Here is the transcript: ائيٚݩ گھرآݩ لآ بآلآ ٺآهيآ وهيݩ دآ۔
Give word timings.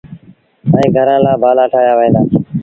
ائيٚݩ 0.75 0.93
گھرآݩ 0.95 1.23
لآ 1.25 1.33
بآلآ 1.41 1.65
ٺآهيآ 1.71 1.93
وهيݩ 1.97 2.13
دآ۔ 2.15 2.21